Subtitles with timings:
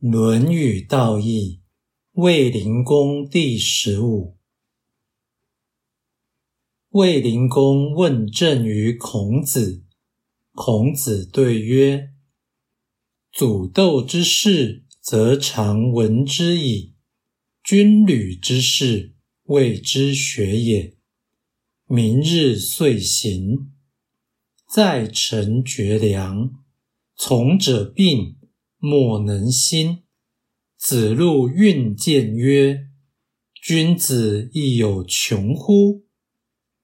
[0.10, 1.60] 《论语》道义，
[2.14, 4.36] 卫灵公第十五。
[6.90, 9.84] 卫灵公问政于孔子，
[10.50, 12.10] 孔子对曰
[13.32, 16.94] ：“祖斗之事，则常闻之矣；
[17.62, 19.14] 军旅之事，
[19.44, 20.96] 谓之学也。
[21.86, 23.70] 明日遂行，
[24.68, 26.50] 在臣绝粮，
[27.14, 28.36] 从者病。”
[28.84, 30.02] 莫能兴。
[30.76, 32.88] 子路运见曰
[33.62, 36.04] ：“君子亦有穷乎？”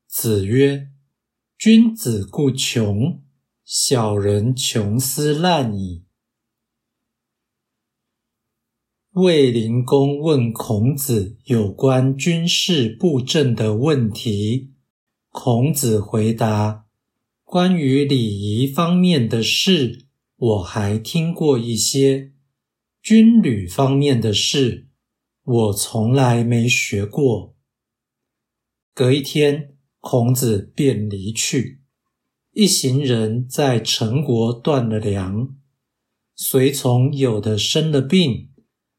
[0.09, 0.89] 子曰
[1.59, 3.23] ：“君子固穷，
[3.63, 6.07] 小人穷斯滥矣。”
[9.13, 14.73] 卫灵公问孔子有关军事布阵的问题，
[15.29, 16.87] 孔子回答
[17.45, 20.07] ：“关于礼仪方面的事。”
[20.41, 22.33] 我还听过一些
[23.03, 24.89] 军旅方面的事，
[25.45, 27.55] 我从来没学过。
[28.95, 31.83] 隔一天，孔子便离去，
[32.53, 35.57] 一行人在陈国断了粮，
[36.35, 38.49] 随从有的生了病，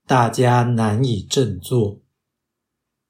[0.05, 2.03] 大家难以振作。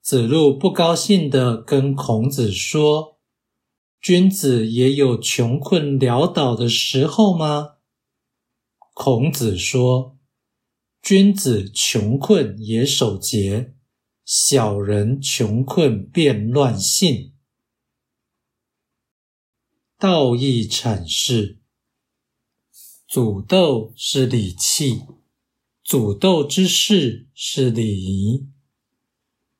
[0.00, 3.18] 子路不高兴地跟孔子说
[4.00, 7.74] ：“君子也有穷困潦倒的时候吗？”
[8.94, 10.18] 孔子说
[11.00, 13.74] ：“君子穷困也守节，
[14.24, 17.32] 小人穷困便乱性。”
[19.98, 21.60] 道义阐释：
[23.08, 25.00] 祖斗是礼器，
[25.82, 28.48] 祖斗之事是礼仪。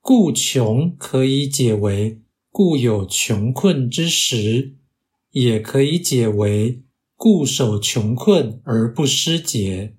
[0.01, 4.77] 故穷可以解为故有穷困之时，
[5.31, 6.85] 也可以解为。
[7.23, 9.97] 固守穷困而不失节。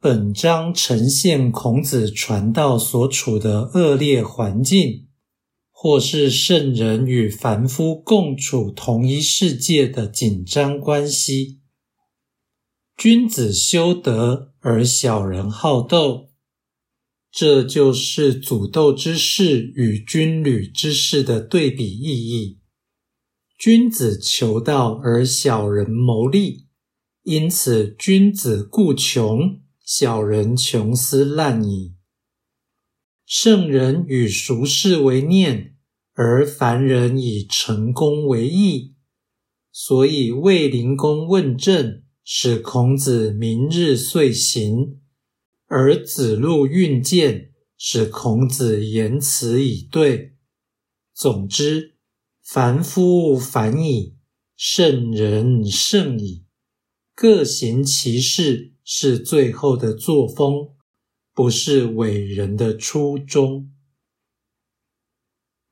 [0.00, 5.08] 本章呈现孔子传道所处的恶劣环境，
[5.70, 11.60] 或是圣人与凡夫共处同一世界的紧张关系。
[12.96, 16.30] 君子修德，而小人好斗，
[17.30, 22.60] 这就是祖斗之事与军旅之事的对比意义。
[23.58, 26.66] 君子求道，而小人谋利，
[27.22, 31.94] 因此君子固穷，小人穷斯滥矣。
[33.24, 35.74] 圣人以俗事为念，
[36.12, 38.94] 而凡人以成功为意。
[39.72, 44.98] 所以卫灵公问政，使孔子明日遂行；
[45.66, 50.36] 而子路运见，使孔子言辞以对。
[51.14, 51.95] 总之。
[52.48, 54.14] 凡夫凡矣，
[54.56, 56.44] 圣人圣矣。
[57.12, 60.68] 各行其事，是最后的作风，
[61.34, 63.72] 不是伟人的初衷。